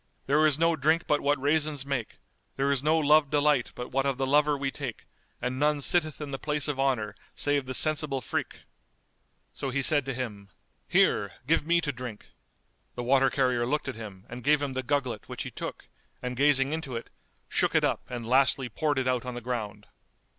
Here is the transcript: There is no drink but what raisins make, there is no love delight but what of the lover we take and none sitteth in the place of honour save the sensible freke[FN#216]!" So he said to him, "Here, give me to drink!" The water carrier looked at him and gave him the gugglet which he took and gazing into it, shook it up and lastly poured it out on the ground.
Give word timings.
There 0.25 0.47
is 0.47 0.57
no 0.57 0.75
drink 0.75 1.05
but 1.05 1.21
what 1.21 1.39
raisins 1.39 1.85
make, 1.85 2.17
there 2.55 2.71
is 2.71 2.81
no 2.81 2.97
love 2.97 3.29
delight 3.29 3.71
but 3.75 3.91
what 3.91 4.07
of 4.07 4.17
the 4.17 4.25
lover 4.25 4.57
we 4.57 4.71
take 4.71 5.05
and 5.39 5.59
none 5.59 5.79
sitteth 5.79 6.19
in 6.19 6.31
the 6.31 6.39
place 6.39 6.67
of 6.67 6.79
honour 6.79 7.13
save 7.35 7.67
the 7.67 7.75
sensible 7.75 8.19
freke[FN#216]!" 8.19 8.61
So 9.53 9.69
he 9.69 9.83
said 9.83 10.03
to 10.05 10.15
him, 10.15 10.49
"Here, 10.87 11.33
give 11.45 11.67
me 11.67 11.81
to 11.81 11.91
drink!" 11.91 12.25
The 12.95 13.03
water 13.03 13.29
carrier 13.29 13.67
looked 13.67 13.87
at 13.87 13.93
him 13.93 14.25
and 14.27 14.43
gave 14.43 14.59
him 14.59 14.73
the 14.73 14.81
gugglet 14.81 15.29
which 15.29 15.43
he 15.43 15.51
took 15.51 15.87
and 16.19 16.35
gazing 16.35 16.73
into 16.73 16.95
it, 16.95 17.11
shook 17.47 17.75
it 17.75 17.83
up 17.83 18.01
and 18.09 18.27
lastly 18.27 18.69
poured 18.69 18.97
it 18.97 19.07
out 19.07 19.23
on 19.23 19.35
the 19.35 19.39
ground. 19.39 19.85